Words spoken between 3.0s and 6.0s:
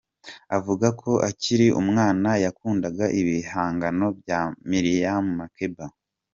ibihangano bya Myriam Makeba.